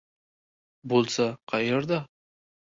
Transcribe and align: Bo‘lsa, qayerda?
Bo‘lsa, 0.95 1.29
qayerda? 1.55 2.03